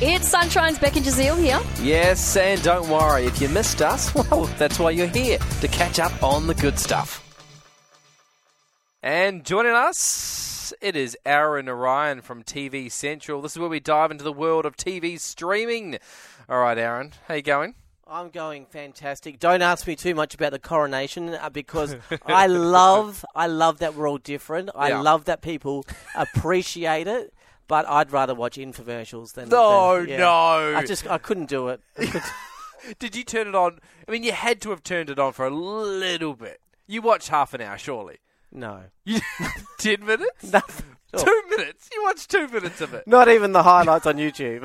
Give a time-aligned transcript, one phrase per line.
[0.00, 1.60] It's Sunshine's Becky Jazeel here.
[1.84, 5.98] Yes, and don't worry, if you missed us, well, that's why you're here, to catch
[5.98, 7.24] up on the good stuff.
[9.02, 13.42] And joining us, it is Aaron Ryan from TV Central.
[13.42, 15.98] This is where we dive into the world of TV streaming.
[16.48, 17.74] All right, Aaron, how you going?
[18.06, 19.38] I'm going fantastic.
[19.40, 23.94] Don't ask me too much about the coronation uh, because I love, I love that
[23.96, 24.70] we're all different.
[24.74, 25.00] I Yeah.
[25.00, 25.84] love that people
[26.14, 27.34] appreciate it.
[27.68, 29.48] But I'd rather watch infomercials than.
[29.50, 30.16] No, than- yeah.
[30.18, 30.74] no.
[30.76, 31.80] I just, I couldn't do it.
[32.98, 33.78] Did you turn it on?
[34.06, 36.60] I mean, you had to have turned it on for a little bit.
[36.86, 38.16] You watched half an hour, surely.
[38.50, 39.20] no, You,
[39.78, 40.50] Ten minutes?
[40.50, 40.96] nothing.
[41.16, 41.88] Two minutes?
[41.92, 43.06] You watched two minutes of it.
[43.06, 44.62] Not even the highlights on YouTube.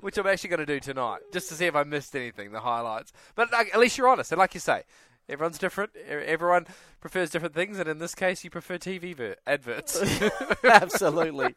[0.00, 2.60] Which I'm actually going to do tonight, just to see if I missed anything, the
[2.60, 3.12] highlights.
[3.34, 4.82] But like, at least you're honest, and like you say,
[5.28, 5.92] everyone's different.
[5.96, 6.66] Everyone
[7.00, 10.02] prefers different things, and in this case, you prefer TV ver- adverts.
[10.64, 11.54] Absolutely.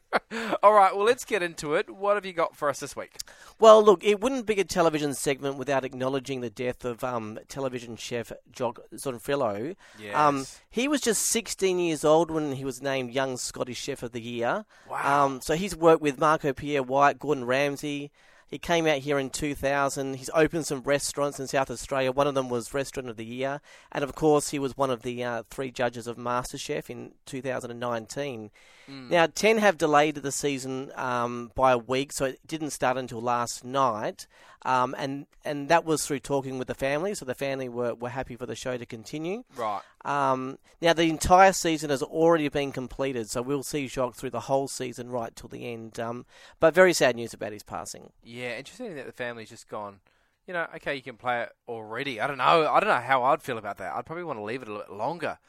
[0.61, 1.89] All right, well, let's get into it.
[1.89, 3.17] What have you got for us this week?
[3.59, 7.95] Well, look, it wouldn't be a television segment without acknowledging the death of um, television
[7.95, 9.75] chef Jock Zonfrillo.
[10.13, 14.11] Um, he was just 16 years old when he was named Young Scottish Chef of
[14.11, 14.65] the Year.
[14.89, 15.25] Wow.
[15.25, 18.11] Um, so he's worked with Marco Pierre White, Gordon Ramsay.
[18.47, 20.15] He came out here in 2000.
[20.15, 22.11] He's opened some restaurants in South Australia.
[22.11, 23.61] One of them was Restaurant of the Year.
[23.91, 28.51] And of course, he was one of the uh, three judges of MasterChef in 2019.
[28.89, 33.19] Now, 10 have delayed the season um, by a week, so it didn't start until
[33.19, 34.27] last night.
[34.63, 38.09] Um, and, and that was through talking with the family, so the family were, were
[38.09, 39.43] happy for the show to continue.
[39.55, 39.81] Right.
[40.05, 44.41] Um, now, the entire season has already been completed, so we'll see Jock through the
[44.41, 45.99] whole season right till the end.
[45.99, 46.25] Um,
[46.61, 48.11] but very sad news about his passing.
[48.23, 49.99] Yeah, interesting that the family's just gone.
[50.45, 52.21] You know, okay, you can play it already.
[52.21, 52.69] I don't know.
[52.71, 53.93] I don't know how I'd feel about that.
[53.93, 55.39] I'd probably want to leave it a little bit longer.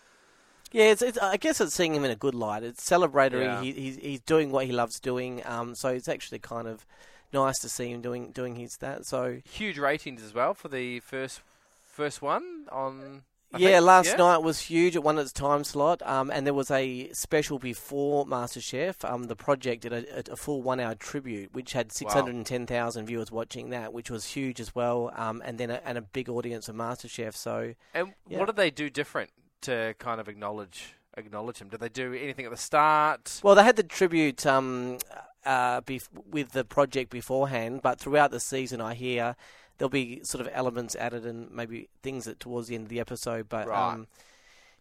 [0.72, 2.62] Yeah, it's, it's, I guess it's seeing him in a good light.
[2.62, 3.44] It's celebratory.
[3.44, 3.62] Yeah.
[3.62, 6.84] He, he's, he's doing what he loves doing, um, so it's actually kind of
[7.32, 9.06] nice to see him doing doing his that.
[9.06, 11.40] So Huge ratings as well for the first
[11.84, 13.22] first one on.
[13.52, 14.16] I yeah, think, last yeah?
[14.16, 14.94] night was huge.
[14.94, 19.10] It won its time slot, um, and there was a special before MasterChef.
[19.10, 22.66] Um, the project did a, a full one-hour tribute, which had six hundred and ten
[22.66, 25.12] thousand viewers watching that, which was huge as well.
[25.16, 27.34] Um, and then a, and a big audience of MasterChef.
[27.34, 28.38] So And Yeah.
[28.38, 29.30] what did they do different
[29.62, 31.68] to kind of acknowledge acknowledge him?
[31.68, 33.40] Did they do anything at the start?
[33.42, 34.98] Well, they had the tribute um,
[35.44, 39.36] uh, bef- with the project beforehand, but throughout the season, I hear
[39.78, 43.00] there'll be sort of elements added and maybe things that towards the end of the
[43.00, 43.48] episode.
[43.48, 43.92] But Right.
[43.94, 44.06] um,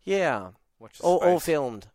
[0.04, 0.50] yeah,
[0.80, 1.88] Watch all, all filmed.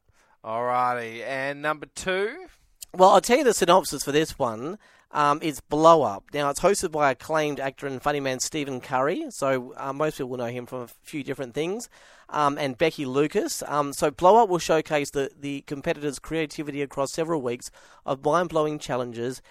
[0.44, 2.46] Alrighty, and number two.
[2.94, 4.78] Well, I'll tell you the synopsis for this one.
[5.12, 6.24] Um, it's Blow Up.
[6.32, 9.26] Now, it's hosted by acclaimed actor and funny man Stephen Curry.
[9.30, 11.88] So, uh, most people will know him from a few different things.
[12.30, 13.62] Um, and Becky Lucas.
[13.66, 17.70] Um, so, Blow Up will showcase the, the competitors' creativity across several weeks
[18.06, 19.42] of mind blowing challenges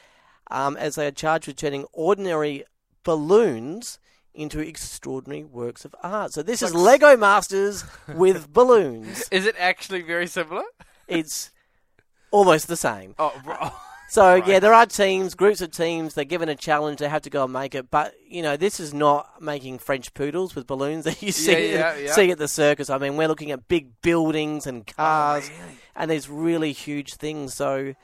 [0.49, 2.63] um, as they are charged with turning ordinary
[3.03, 3.99] balloons
[4.33, 6.31] into extraordinary works of art.
[6.33, 9.27] So, this is Lego Masters with balloons.
[9.31, 10.63] Is it actually very similar?
[11.07, 11.51] It's
[12.31, 13.15] almost the same.
[13.19, 13.73] Oh, r-
[14.09, 14.45] So Right.
[14.45, 16.15] yeah, there are teams, groups of teams.
[16.15, 16.99] They're given a challenge.
[16.99, 17.89] They have to go and make it.
[17.89, 21.93] But you know, this is not making French poodles with balloons that you see Yeah,
[21.93, 22.11] yeah, yeah.
[22.11, 22.89] see at the circus.
[22.89, 25.77] I mean, we're looking at big buildings and cars, Oh, really?
[25.95, 27.53] and these really huge things.
[27.53, 27.95] So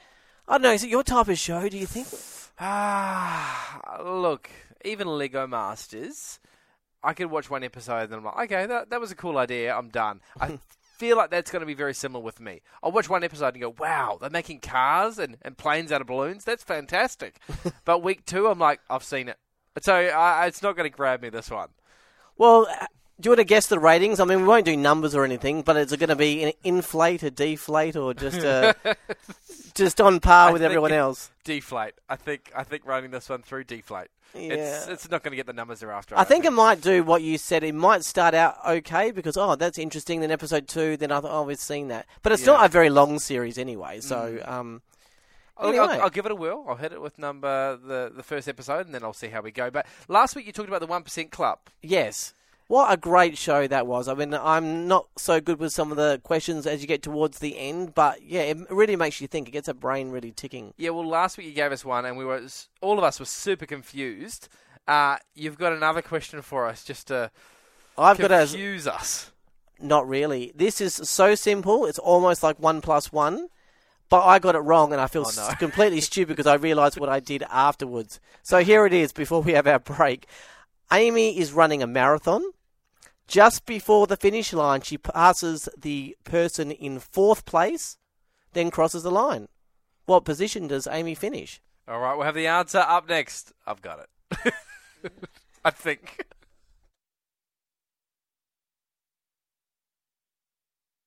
[0.47, 0.71] I don't know.
[0.71, 1.67] Is it your type of show?
[1.67, 2.07] Do you think?
[2.59, 4.49] Ah, look,
[4.85, 6.39] even Lego Masters,
[7.03, 9.75] I could watch one episode and I'm like, okay, that, that was a cool idea.
[9.75, 10.21] I'm done.
[10.39, 10.59] I
[10.97, 12.61] feel like that's going to be very similar with me.
[12.81, 16.07] I'll watch one episode and go, wow, they're making cars and, and planes out of
[16.07, 16.43] balloons.
[16.43, 17.39] That's fantastic.
[17.85, 19.37] but week two, I'm like, I've seen it.
[19.81, 21.69] So I, it's not going to grab me this one.
[22.37, 22.87] Well, uh,
[23.19, 24.19] do you want to guess the ratings?
[24.19, 26.53] I mean, we won't do numbers or anything, but is it going to be an
[26.63, 28.73] inflate, a deflate, or just uh,
[29.73, 31.31] just on par with everyone else?
[31.43, 31.93] Deflate.
[32.09, 34.07] I think I think running this one through deflate.
[34.33, 34.93] It's Yeah.
[34.93, 36.17] it's not going to get the numbers they're after.
[36.17, 37.63] I think it might do what you said.
[37.63, 40.19] It might start out okay because oh that's interesting.
[40.21, 42.53] Then episode two, then I thought oh we've seen that, but it's Yeah.
[42.53, 43.99] not a very long series anyway.
[44.01, 44.81] So um,
[45.57, 45.85] I'll, Anyway.
[45.85, 46.65] I'll, I'll give it a whirl.
[46.67, 49.49] I'll hit it with number the, the first episode, and then I'll see how we
[49.51, 49.71] go.
[49.71, 51.59] But last week you talked about the one percent club.
[51.81, 52.33] yes,
[52.67, 54.07] what a great show that was.
[54.07, 57.39] I mean I'm not so good with some of the questions as you get towards
[57.39, 59.47] the end, but yeah, it really makes you think.
[59.47, 60.73] It gets a brain really ticking.
[60.77, 62.41] Yeah, well, last week you gave us one, and we were
[62.81, 64.49] all of us were super confused.
[64.87, 67.31] Uh, you've got another question for us, just to
[67.97, 69.31] I've got a confuse us.
[69.81, 70.51] not really.
[70.55, 71.85] This is so simple.
[71.85, 73.47] It's almost like one plus one.
[74.09, 75.53] But I got it wrong, and I feel Oh, no.
[75.59, 78.21] completely stupid because I realised what I did afterwards.
[78.41, 80.27] So here it is before we have our break.
[80.93, 82.41] Amy is running a marathon.
[83.27, 87.97] Just before the finish line, she passes the person in fourth place,
[88.53, 89.49] then crosses the line.
[90.05, 91.61] What position does Amy finish?
[91.87, 93.51] All right, we'll have the answer up next.
[93.65, 94.53] I've got it.
[95.65, 96.25] I think.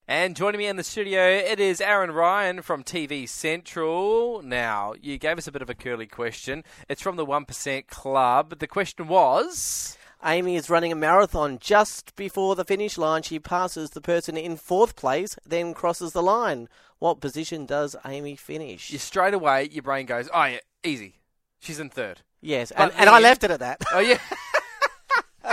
[0.07, 4.43] And joining me in the studio, it is Aaron Ryan from TV Central.
[4.43, 6.65] Now, you gave us a bit of a curly question.
[6.89, 8.59] It's from the 1% Club.
[8.59, 9.97] The question was.
[10.25, 13.23] Amy is running a marathon just before the finish line.
[13.23, 16.69] She passes the person in fourth place, then crosses the line.
[16.99, 18.91] What position does Amy finish?
[18.91, 21.21] You straight away, your brain goes, oh, yeah, easy.
[21.59, 22.21] She's in third.
[22.43, 23.81] Yes, But and, and I left it at that.
[23.93, 24.19] Oh, yeah.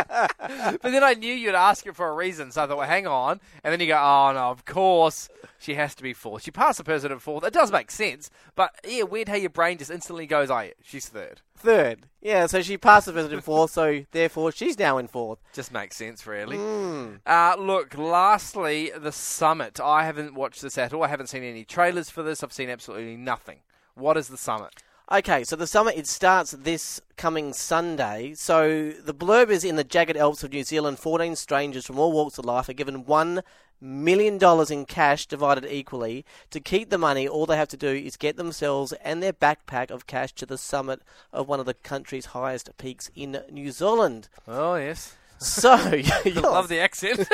[0.08, 3.08] but then I knew you'd ask it for a reason, so I thought, well, hang
[3.08, 3.40] on.
[3.64, 5.30] And then you go, oh, no, of course,
[5.60, 6.44] she has to be fourth.
[6.44, 7.44] She passed the person at fourth.
[7.44, 8.30] It does make sense.
[8.56, 11.42] But, yeah, weird how your brain just instantly goes, oh, yeah, she's third.
[11.58, 12.08] Third.
[12.22, 15.40] Yeah, so she passed the person in fourth, so therefore she's now in fourth.
[15.54, 16.58] Just makes sense, really.
[16.58, 17.16] Hmm.
[17.26, 19.80] Uh, look, lastly, the summit.
[19.80, 21.04] I haven't watched this at all.
[21.04, 22.44] I haven't seen any trailers for this.
[22.44, 23.60] I've seen absolutely nothing.
[23.96, 24.84] What is the summit?
[25.10, 28.34] Okay, so the summit it starts this coming Sunday.
[28.34, 31.00] So the blurb is in the jagged Alps of New Zealand.
[31.00, 33.42] Fourteen strangers from all walks of life are given one
[33.80, 36.26] million dollars in cash divided equally.
[36.50, 39.92] To keep the money, all they have to do is get themselves and their backpack
[39.92, 41.02] of cash to the summit
[41.32, 44.28] of one of the country's highest peaks in New Zealand.
[44.46, 45.16] Oh, yes.
[45.38, 45.70] So
[46.36, 47.20] love the accent.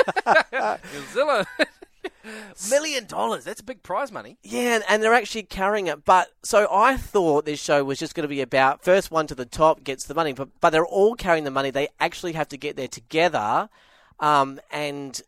[0.52, 1.48] New Zealand.
[2.70, 3.44] Million dollars.
[3.44, 4.38] That's big prize money.
[4.42, 6.04] Yeah, and- and they're actually carrying it.
[6.04, 9.34] But so I thought this show was just going to be about first one to
[9.34, 11.70] the top gets the money, but but they're all carrying the money.
[11.70, 13.68] They actually have to get there together,
[14.20, 15.20] um, and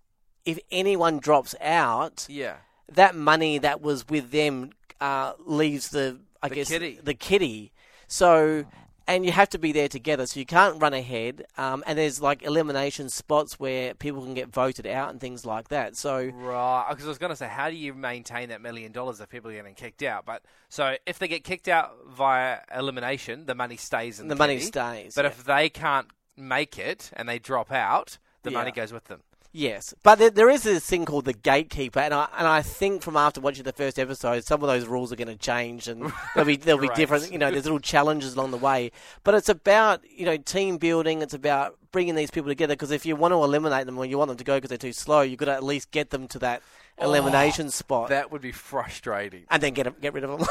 [0.45, 2.57] if anyone drops out, Yeah.
[2.93, 4.71] that money that was with them
[5.01, 7.01] uh, leaves the I The guess kitty.
[7.03, 7.73] the kitty.
[8.09, 8.65] So.
[9.09, 11.45] And you have to be there together, so you can't run ahead.
[11.57, 15.69] Um, and there's like elimination spots where people can get voted out and things like
[15.69, 15.97] that.
[15.97, 16.87] So Right.
[16.89, 19.51] Because I was going to say, how do you maintain that million dollars if people
[19.51, 20.25] are getting kicked out?
[20.27, 24.39] But so if they get kicked out via elimination, the money stays in the the,
[24.39, 25.15] money stays.
[25.15, 25.31] But yeah.
[25.31, 29.23] if they can't make it and they drop out, the money goes with them.
[29.59, 33.01] Yes, but there, there is this thing called the gatekeeper, and I and I think
[33.01, 36.13] from after watching the first episode, some of those rules are going to change, and
[36.35, 36.97] they'll be they'll be Right.
[36.97, 37.33] different.
[37.33, 38.93] You know, there's little challenges along the way,
[39.25, 41.23] but it's about you know team building.
[41.23, 44.19] It's about bringing these people together because if you want to eliminate them or you
[44.19, 46.29] want them to go because they're too slow, you've got to at least get them
[46.29, 46.61] to that
[46.99, 49.45] oh, elimination spot, That would be frustrating.
[49.51, 50.47] and then get get rid of them.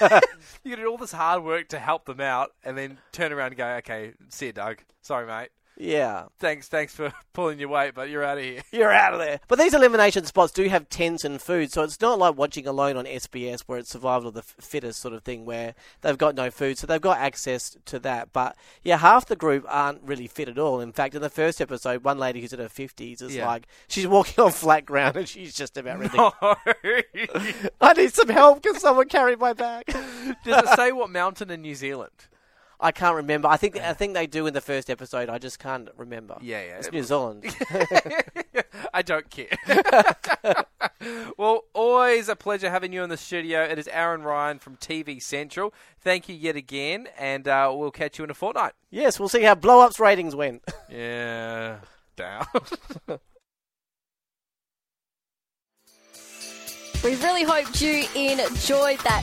[0.62, 3.56] You did all this hard work to help them out, and then turn around and
[3.56, 4.78] go, "Okay, see you, Doug.
[5.02, 5.48] Sorry, mate.
[5.78, 6.24] Yeah.
[6.38, 9.40] Thanks, thanks for pulling your weight, but you're out of here." You're out of there.
[9.48, 12.96] But these elimination spots do have tents and food, so it's not like watching Alone
[12.96, 16.50] on SBS where it's survival of the fittest sort of thing where they've got no
[16.50, 18.32] food, so they've got access to that.
[18.32, 20.80] But yeah, half the group aren't really fit at all.
[20.80, 23.46] In fact, in the first episode, one lady who's in her 50s is Yeah.
[23.46, 26.16] like, she's walking on flat ground and she's just about ready.
[26.16, 26.32] No.
[27.80, 28.62] I need some help.
[28.62, 29.84] Can someone carry my bag?
[29.86, 32.12] Does it say what mountain in New Zealand?
[32.78, 33.48] I can't remember.
[33.48, 35.28] I think I think they do in the first episode.
[35.28, 36.36] I just can't remember.
[36.40, 36.78] Yeah, yeah.
[36.78, 37.44] It's New Zealand.
[38.94, 39.56] I don't care.
[41.38, 43.62] well, always a pleasure having you in the studio.
[43.62, 45.72] It is Aaron Ryan from TV Central.
[46.00, 48.72] Thank you yet again, and uh, we'll catch you in a fortnight.
[48.90, 50.62] yes, we'll see how blow ups ratings went.
[50.88, 51.78] Yeah,
[52.16, 52.46] down.
[57.04, 59.22] We really hoped you enjoyed that